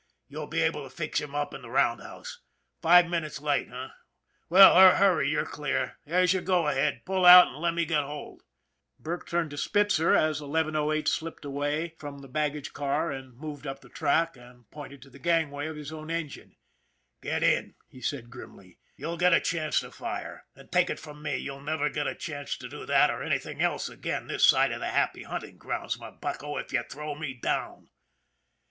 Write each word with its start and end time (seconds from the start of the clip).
"You'll 0.29 0.47
be 0.47 0.63
able 0.63 0.83
to 0.83 0.89
fix 0.89 1.21
him 1.21 1.35
up 1.35 1.53
in 1.53 1.61
the 1.61 1.69
roundhouse. 1.69 2.39
Five 2.81 3.05
minutes 3.07 3.39
late, 3.39 3.67
h'm? 3.67 3.91
Well, 4.49 4.95
hurry, 4.95 5.29
you're 5.29 5.45
clear. 5.45 5.99
There's 6.07 6.33
your 6.33 6.41
* 6.41 6.41
go 6.51 6.67
ahead.' 6.67 7.05
Pull 7.05 7.23
out 7.23 7.49
and 7.49 7.57
let 7.57 7.75
me 7.75 7.85
get 7.85 8.03
hold." 8.03 8.41
Burke 8.97 9.29
turned 9.29 9.51
to 9.51 9.57
Spitzer, 9.59 10.15
as 10.15 10.41
1108 10.41 11.07
slipped 11.07 11.45
away 11.45 11.89
from 11.99 12.15
86 12.15 12.15
ON 12.15 12.15
THE 12.15 12.15
IRON 12.15 12.15
AT 12.15 12.17
BIG 12.17 12.23
CLOUD 12.23 12.23
the 12.23 12.33
baggage 12.51 12.73
car 12.73 13.11
and 13.11 13.37
moved 13.37 13.67
up 13.67 13.81
the 13.81 13.89
track, 13.89 14.35
and 14.35 14.71
pointed 14.71 15.03
to 15.03 15.11
the 15.11 15.19
gangway 15.19 15.67
of 15.67 15.75
his 15.75 15.91
own 15.93 16.09
engine." 16.09 16.55
Get 17.21 17.43
in," 17.43 17.75
he 17.87 18.01
said 18.01 18.31
grimly." 18.31 18.79
You'll 18.97 19.17
get 19.17 19.35
a 19.35 19.39
chance 19.39 19.81
to 19.81 19.91
fire, 19.91 20.47
and, 20.55 20.71
take 20.71 20.89
it 20.89 20.97
from 20.99 21.21
me, 21.21 21.37
you'll 21.37 21.61
never 21.61 21.91
get 21.91 22.07
a 22.07 22.15
chance 22.15 22.57
to 22.57 22.67
do 22.67 22.87
that 22.87 23.11
or 23.11 23.21
anything 23.21 23.61
else 23.61 23.87
again 23.87 24.25
this 24.25 24.47
side 24.47 24.71
of 24.71 24.79
the 24.79 24.87
happy 24.87 25.21
hunting 25.21 25.59
grounds, 25.59 25.99
my 25.99 26.09
bucko, 26.09 26.57
if 26.57 26.73
you 26.73 26.81
throw 26.89 27.13
me 27.13 27.35
down." 27.35 27.91